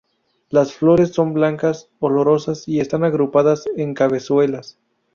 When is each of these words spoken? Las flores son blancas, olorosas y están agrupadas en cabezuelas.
Las 0.49 0.73
flores 0.73 1.09
son 1.11 1.31
blancas, 1.35 1.91
olorosas 1.99 2.67
y 2.67 2.79
están 2.79 3.03
agrupadas 3.03 3.65
en 3.77 3.93
cabezuelas. 3.93 4.79